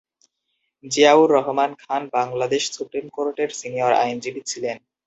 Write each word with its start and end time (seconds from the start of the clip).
Ziaur 0.83 1.29
Rahman 1.31 1.71
Khan 1.81 2.01
Bangladesh 2.13 2.63
supreme 2.71 3.05
কোর্টের 3.09 3.49
senior 3.59 3.93
আইনজীবী 3.95 4.41
ছিলেন। 4.45 4.77